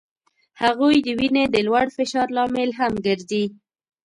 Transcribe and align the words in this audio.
هغوی 0.61 0.95
د 1.05 1.07
وینې 1.19 1.45
د 1.49 1.55
لوړ 1.67 1.85
فشار 1.95 2.27
لامل 2.35 2.69
هم 2.79 2.93
ګرځي. 3.05 3.45